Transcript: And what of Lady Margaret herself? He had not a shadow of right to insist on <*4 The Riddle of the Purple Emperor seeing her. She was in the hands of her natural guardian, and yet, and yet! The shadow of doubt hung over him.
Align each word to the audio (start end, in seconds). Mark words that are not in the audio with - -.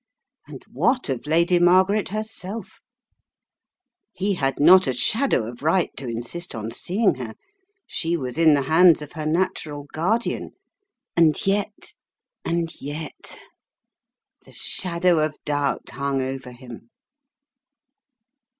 And 0.47 0.63
what 0.71 1.09
of 1.09 1.27
Lady 1.27 1.59
Margaret 1.59 2.09
herself? 2.09 2.79
He 4.13 4.33
had 4.33 4.59
not 4.59 4.87
a 4.87 4.93
shadow 4.95 5.47
of 5.47 5.61
right 5.61 5.91
to 5.97 6.07
insist 6.07 6.55
on 6.55 6.71
<*4 6.71 6.87
The 6.87 6.93
Riddle 6.93 7.07
of 7.11 7.13
the 7.13 7.13
Purple 7.13 7.21
Emperor 7.21 7.27
seeing 7.27 7.27
her. 7.27 7.35
She 7.85 8.17
was 8.17 8.37
in 8.39 8.53
the 8.55 8.61
hands 8.63 9.01
of 9.03 9.11
her 9.11 9.27
natural 9.27 9.83
guardian, 9.93 10.53
and 11.15 11.45
yet, 11.45 11.93
and 12.43 12.73
yet! 12.81 13.37
The 14.43 14.53
shadow 14.53 15.19
of 15.23 15.37
doubt 15.45 15.87
hung 15.91 16.19
over 16.19 16.51
him. 16.51 16.89